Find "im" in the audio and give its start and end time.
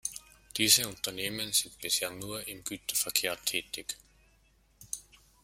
2.47-2.63